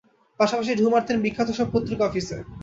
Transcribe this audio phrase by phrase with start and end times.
[0.39, 2.37] পাশাপাশি ঢুঁ মারতেন বিখ্যাত সব পত্রিকা অফিসে।